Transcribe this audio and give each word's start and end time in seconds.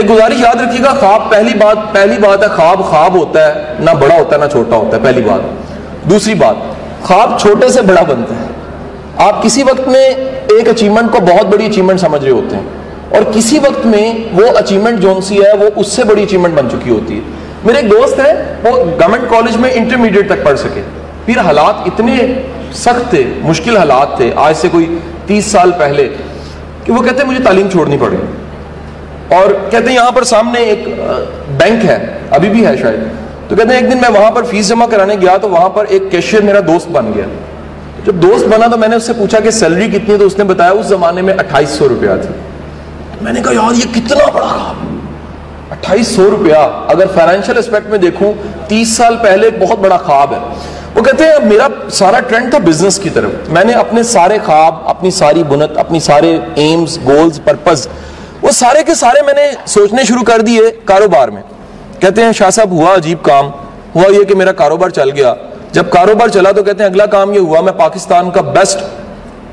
ایک 0.00 0.10
گزارش 0.10 0.40
یاد 0.40 0.60
رکھیے 0.60 0.84
گا، 0.84 0.92
خواب 1.00 1.28
پہلی 1.30 1.52
بات 1.58 1.92
پہلی 1.92 2.16
بات 2.20 2.42
ہے 2.42 2.48
خواب 2.48 2.84
خواب 2.84 3.14
ہوتا 3.14 3.46
ہے، 3.46 3.74
نہ 3.78 3.90
بڑا 4.00 4.14
ہوتا 4.14 4.36
ہے، 4.36 4.40
نہ 4.40 4.46
چھوٹا 4.52 4.76
ہوتا 4.76 4.96
ہے، 4.96 5.02
پہلی 5.02 5.22
بات۔ 5.22 6.08
دوسری 6.10 6.34
بات، 6.34 6.56
خواب 7.02 7.38
چھوٹے 7.40 7.68
سے 7.68 7.82
بڑا 7.82 8.02
بنتا 8.02 8.34
ہے۔ 8.34 8.46
آپ 9.24 9.42
کسی 9.42 9.62
وقت 9.62 9.88
میں 9.88 10.04
ایک 10.48 10.68
اچیومنٹ 10.68 11.12
کو 11.12 11.18
بہت 11.20 11.46
بڑی 11.46 11.66
اچیومنٹ 11.66 12.00
سمجھ 12.00 12.22
رہے 12.24 12.30
ہوتے 12.30 12.56
ہیں، 12.56 12.62
اور 13.10 13.32
کسی 13.32 13.58
وقت 13.58 13.86
میں 13.86 14.12
وہ 14.32 14.46
اچیومنٹ 14.58 15.00
جون 15.00 15.20
سی 15.22 15.42
ہے، 15.44 15.52
وہ 15.60 15.68
اس 15.76 15.92
سے 15.92 16.04
بڑی 16.04 16.22
اچیومنٹ 16.22 16.54
بن 16.54 16.70
چکی 16.70 16.90
ہوتی 16.90 17.16
ہے۔ 17.16 17.20
میرے 17.64 17.78
ایک 17.78 17.90
دوست 17.90 18.18
ہے 18.18 18.32
وہ 18.62 18.76
گورنمنٹ 18.76 19.30
کالج 19.30 19.56
میں 19.56 19.70
انٹرمیڈیٹ 19.74 20.28
تک 20.28 20.44
پڑھ 20.44 20.58
سکے۔ 20.58 20.82
پھر 21.26 21.38
حالات 21.38 21.86
اتنے 21.86 22.16
سخت 22.74 23.10
تھے، 23.10 23.24
مشکل 23.42 23.76
حالات 23.76 24.16
تھے۔ 24.16 24.30
آج 24.36 24.56
سے 24.56 24.68
کوئی 24.72 24.98
تیس 25.26 25.46
سال 25.46 25.70
پہلے 25.78 26.08
کہ 26.84 26.92
وہ 26.92 27.02
کہتے 27.02 27.22
ہیں، 27.22 27.30
مجھے 27.30 27.44
تعلیم 27.44 27.68
چھوڑنی 27.68 27.96
پڑی۔ 28.00 28.16
اور 29.30 29.70
کہتے 29.70 29.88
ہیں 29.88 29.94
یہاں 29.94 30.10
پر 30.10 30.24
سامنے 30.24 30.60
ایک 30.60 30.88
بینک 31.48 31.84
ہے، 31.84 32.18
ابھی 32.30 32.48
بھی 32.48 32.66
ہے 32.66 32.76
شاید۔ 32.76 33.00
تو 33.48 33.56
کہتے 33.56 33.74
ہیں 33.74 33.80
ایک 33.80 33.92
دن 33.92 33.98
میں 34.00 34.20
وہاں 34.20 34.30
پر 34.30 34.42
فیس 34.42 34.68
جمع 34.68 34.86
کرانے 34.86 35.14
گیا 35.14 35.36
تو 35.36 35.50
وہاں 35.50 35.68
پر 35.68 35.84
ایک 35.88 36.02
کیشیئر 36.10 36.42
میرا 36.42 36.60
دوست 36.60 36.88
بن 36.88 37.12
گیا۔ 37.14 37.24
جب 38.06 38.14
دوست 38.14 38.46
بنا 38.46 38.66
تو 38.66 38.76
میں 38.76 38.88
نے 38.88 38.96
اس 38.96 39.06
سے 39.06 39.12
پوچھا 39.12 39.40
کہ 39.40 39.50
سیلری 39.50 39.88
کتنی 39.88 40.14
ہے؟ 40.14 40.18
تو 40.18 40.26
اس 40.26 40.38
نے 40.38 40.44
بتایا 40.44 40.70
اس 40.70 40.86
زمانے 40.86 41.22
میں 41.22 41.34
اٹھائیس 41.34 41.68
سو 41.68 41.88
روپیہ 41.88 42.10
تھی۔ 42.22 42.34
میں 43.20 43.32
نے 43.32 43.40
کہا، 43.42 43.52
یار، 43.52 43.74
یہ 43.74 43.94
کتنا 43.94 44.30
بڑا 44.34 44.46
خواب 44.46 44.96
اٹھائیس 45.70 46.08
سو 46.08 46.30
روپیہ۔ 46.30 46.54
اگر 46.88 47.04
فائنینشیل 47.14 47.58
اسپیکٹ 47.58 47.90
میں 47.90 47.98
دیکھوں، 47.98 48.32
تیس 48.68 48.96
سال 48.96 49.16
پہلے 49.22 49.46
ایک 49.46 49.62
بہت 49.62 49.78
بڑا 49.78 49.96
خواب 49.96 50.32
ہے۔ 50.32 50.38
وہ 50.94 51.02
کہتے 51.02 51.24
ہیں، 51.24 51.44
میرا 51.44 51.66
سارا 51.90 52.20
ٹرینڈ 52.20 52.50
تھا 52.50 52.58
بزنس 52.58 52.98
کی 52.98 53.10
طرف۔ 53.10 53.30
میں 53.48 53.64
نے 53.64 53.72
اپنے 53.72 54.02
سارے 54.02 54.38
خواب، 54.46 54.74
اپنی 54.84 55.10
ساری 55.10 55.42
بنت، 55.42 55.78
اپنی 55.78 56.00
سارے 56.00 56.38
ایمز 56.54 56.98
گولز 57.04 57.40
پرپز 57.44 57.88
وہ 58.42 58.50
سارے 58.50 58.82
کے 58.82 58.94
سارے 58.94 59.22
میں 59.22 59.34
نے 59.34 59.50
سوچنے 59.66 60.04
شروع 60.04 60.22
کر 60.22 60.40
دیے 60.40 60.60
کاروبار 60.84 61.28
میں۔ 61.28 61.42
کہتے 62.00 62.24
ہیں، 62.24 62.32
شاہ 62.32 62.50
صاحب، 62.50 62.70
ہوا 62.70 62.94
عجیب 62.94 63.22
کام۔ 63.22 63.46
ہوا 63.94 64.12
یہ 64.12 64.24
کہ 64.24 64.34
میرا 64.34 64.52
کاروبار 64.52 64.88
چل 64.88 65.10
گیا۔ 65.10 65.34
جب 65.72 65.90
کاروبار 65.90 66.28
چلا 66.28 66.50
تو 66.50 66.62
کہتے 66.62 66.82
ہیں، 66.82 66.90
اگلا 66.90 67.06
کام 67.06 67.32
یہ 67.32 67.38
ہوا، 67.38 67.60
میں 67.60 67.72
پاکستان 67.72 68.30
کا 68.30 68.40
بیسٹ 68.40 68.78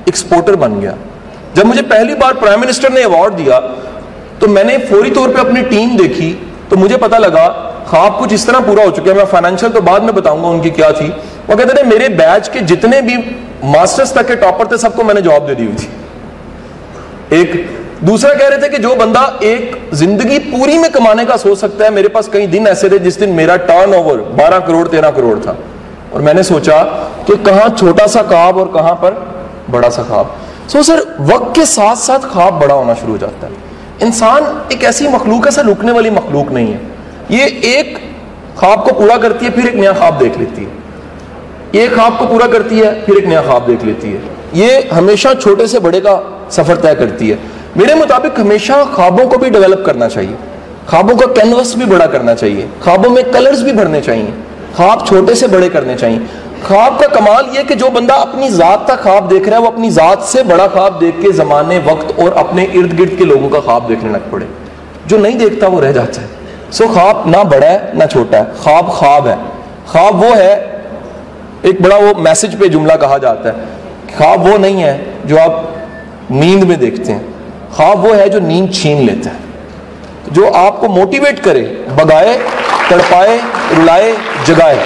ایکسپورٹر 0.05 0.55
بن 0.55 0.81
گیا۔ 0.81 0.93
جب 1.53 1.65
مجھے 1.65 1.81
پہلی 1.81 2.15
بار 2.15 2.33
پرائم 2.33 2.59
منسٹر 2.59 2.89
نے 2.89 2.99
ایوارڈ 2.99 3.37
دیا، 3.37 3.59
تو 4.39 4.47
میں 4.47 4.63
نے 4.63 4.77
فوری 4.89 5.11
طور 5.11 5.29
پہ 5.29 5.39
اپنی 5.39 5.61
ٹیم 5.61 5.95
دیکھی۔ 5.95 6.35
تو 6.69 6.77
مجھے 6.77 6.97
پتا 6.97 7.17
لگا 7.17 7.71
خواب 7.87 8.19
کچھ 8.19 8.33
اس 8.33 8.45
طرح 8.45 8.57
پورا 8.65 8.83
ہو 8.85 8.91
چکا 8.91 9.11
ہے 9.11 9.15
میں 9.15 9.25
فائنینشیل 9.25 9.71
تو 9.71 9.81
بعد 9.81 9.99
میں 9.99 10.13
بتاؤں 10.13 10.43
گا 10.43 10.47
ان 10.47 10.59
کی 10.59 10.69
کیا 10.69 10.91
تھی۔ 10.91 11.11
وہ 11.47 11.55
کہتے 11.55 11.75
تھے، 11.75 11.83
میرے 11.83 12.09
بیچ 12.09 12.49
کے 12.49 12.59
جتنے 12.59 13.01
بھی 13.01 13.13
ماسٹرز 13.63 14.11
تک 14.11 14.27
کے 14.27 14.35
ٹاپر 14.35 14.65
تھے، 14.65 14.77
سب 14.77 14.95
کو 14.95 15.03
میں 15.03 15.13
نے 15.13 15.21
جواب 15.21 15.47
دے 15.47 15.53
دی 15.53 15.65
ہوئی 15.65 15.75
تھی۔ 15.75 15.87
ایک 17.29 17.51
دوسرا 18.01 18.33
کہہ 18.33 18.49
رہے 18.49 18.57
تھے 18.57 18.69
کہ 18.69 18.77
جو 18.77 18.89
بندہ 18.99 19.31
ایک 19.39 19.75
زندگی 19.91 20.39
پوری 20.39 20.77
میں 20.77 20.89
کمانے 20.89 21.25
کا 21.25 21.37
سوچ 21.37 21.57
سکتا 21.57 21.85
ہے، 21.85 21.89
میرے 21.89 22.07
پاس 22.07 22.29
کئی 22.31 22.47
دن 22.47 22.67
ایسے 22.67 22.89
تھے 22.89 22.97
جس 22.97 23.19
دن 23.19 23.29
میرا 23.29 23.55
ٹرن 23.55 23.93
اوور 23.93 24.19
بارہ 24.19 24.59
کروڑ، 24.59 24.87
تیرہ 24.87 25.11
کروڑ 25.11 25.39
تھا۔ 25.39 25.53
اور 26.09 26.21
میں 26.21 26.33
نے 26.33 26.43
سوچا 26.43 26.83
کہ 27.25 27.45
کہاں 27.45 27.77
چھوٹا 27.77 28.07
سا 28.07 28.21
خواب 28.21 28.59
اور 28.59 28.67
کہاں 28.67 28.95
پر 28.95 29.13
بڑا 29.71 29.89
سا 29.89 30.03
خواب۔ 30.03 30.25
سو 30.67 30.83
سر 30.83 30.99
وقت 31.19 31.55
کے 31.55 31.65
ساتھ 31.65 31.97
ساتھ 31.97 32.25
خواب 32.25 32.61
بڑا 32.61 32.73
ہونا 32.73 32.93
شروع 32.93 33.11
ہو 33.11 33.17
جاتا 33.17 33.47
ہے۔ 33.47 33.51
انسان 33.99 34.43
ایک 34.67 34.85
ایسی 34.85 35.07
مخلوق 35.07 35.45
ہے 35.45 35.51
سر 35.51 35.65
رکنے 35.65 35.91
والی 35.91 36.09
مخلوق 36.09 36.51
نہیں 36.51 36.73
ہے۔ 36.73 36.77
یہ 37.29 37.43
ایک 37.61 37.97
خواب 38.55 38.83
کو 38.83 38.93
پورا 38.93 39.17
کرتی 39.17 39.45
ہے، 39.45 39.51
پھر 39.51 39.63
ایک 39.63 39.75
نیا 39.75 39.93
خواب 39.93 40.19
دیکھ 40.19 40.37
لیتی 40.37 40.65
ہے۔ 40.65 40.69
ایک 41.71 41.95
خواب 41.95 42.13
کو 42.19 42.25
پورا 42.27 42.47
کرتی 42.47 42.83
ہے، 42.83 43.01
پھر 43.05 43.15
ایک 43.15 43.25
نیا 43.25 43.41
خواب 43.41 43.67
دیکھ 43.67 43.85
لیتی 43.85 44.13
ہے۔ 44.13 44.17
یہ 44.53 44.69
ہمیشہ 44.97 45.27
چھوٹے 45.41 45.67
سے 45.67 45.79
بڑے 45.79 46.01
کا 46.01 46.21
سفر 46.49 46.75
طے 46.75 46.95
کرتی 46.95 47.31
ہے۔ 47.31 47.35
میرے 47.77 47.93
مطابق 47.93 48.39
ہمیشہ 48.39 48.73
خوابوں 48.95 49.29
کو 49.29 49.39
بھی 49.39 49.49
ڈیولپ 49.49 49.85
کرنا 49.85 50.09
چاہیے۔ 50.09 50.35
خوابوں 50.87 51.17
کا 51.17 51.33
کینوس 51.33 51.75
بھی 51.75 51.85
بڑا 51.85 52.05
کرنا 52.05 52.35
چاہیے۔ 52.35 52.65
خوابوں 52.81 53.09
میں 53.09 53.23
کلرز 53.23 53.63
بھی 53.63 53.71
بھرنے 53.71 54.01
چاہیے۔ 54.01 54.31
خواب 54.75 55.07
چھوٹے 55.07 55.35
سے 55.35 55.47
بڑے 55.47 55.69
کرنے 55.69 55.97
چاہیے۔ 55.97 56.19
خواب 56.67 56.99
کا 56.99 57.07
کمال 57.07 57.45
یہ 57.57 57.63
کہ 57.67 57.75
جو 57.75 57.85
بندہ 57.93 58.13
اپنی 58.13 58.49
ذات 58.49 58.87
کا 58.87 58.95
خواب 58.95 59.29
دیکھ 59.29 59.49
رہا 59.49 59.57
ہے، 59.57 59.61
وہ 59.61 59.67
اپنی 59.67 59.89
ذات 59.89 60.17
سے 60.21 60.43
بڑا 60.43 60.67
خواب 60.67 61.01
دیکھ 61.01 61.21
کے 61.21 61.31
زمانے، 61.31 61.79
وقت 61.85 62.19
اور 62.19 62.29
اپنے 62.35 62.63
ارد 62.63 62.99
گرد 62.99 63.17
کے 63.17 63.25
لوگوں 63.25 63.49
کا 63.49 63.59
خواب 63.59 63.89
دیکھنے 63.89 64.11
لگ 64.11 64.31
پڑے۔ 64.31 64.45
جو 65.05 65.17
نہیں 65.17 65.39
دیکھتا 65.39 65.67
وہ 65.67 65.81
رہ 65.81 65.91
جاتا 65.91 66.21
ہے۔ 66.21 66.27
سو 66.71 66.85
خواب 66.93 67.17
نہ 67.25 67.43
بڑا 67.43 67.67
ہے، 67.67 67.79
نہ 67.93 68.03
چھوٹا 68.11 68.37
ہے۔ 68.37 68.43
خواب 68.57 68.87
خواب 68.87 69.27
ہے۔ 69.27 69.35
خواب 69.87 70.15
وہ 70.15 70.37
ہے، 70.37 70.79
ایک 71.61 71.81
بڑا 71.81 71.95
وہ 71.95 72.19
میسج 72.19 72.59
پہ 72.59 72.65
جملہ 72.65 72.93
کہا 73.01 73.17
جاتا 73.17 73.49
ہے۔ 73.49 73.63
خواب 74.17 74.45
وہ 74.45 74.57
نہیں 74.57 74.83
ہے 74.83 75.03
جو 75.25 75.39
آپ 75.39 75.51
نیند 76.29 76.63
میں 76.63 76.75
دیکھتے 76.75 77.11
ہیں۔ 77.11 77.23
خواب 77.71 78.05
وہ 78.05 78.15
ہے 78.15 78.29
جو 78.29 78.39
نیند 78.39 78.73
چھین 78.73 79.05
لیتا 79.05 79.29
ہے، 79.29 79.45
جو 80.31 80.53
آپ 80.53 80.79
کو 80.79 80.87
موٹیویٹ 80.87 81.43
کرے، 81.43 81.65
بگائے، 81.95 82.37
تڑپائے، 82.87 83.37
رلائے، 83.77 84.13
جگائے۔ 84.45 84.77